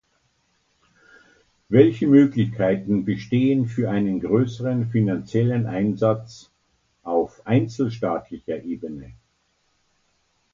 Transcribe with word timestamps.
Welche 1.69 2.07
Möglichkeiten 2.07 3.05
bestehen 3.05 3.67
für 3.67 3.91
einen 3.91 4.19
größeren 4.19 4.89
finanziellen 4.89 5.67
Einsatz 5.67 6.49
auf 7.03 7.45
einzelstaatlicher 7.45 8.63
Ebene? 8.63 9.13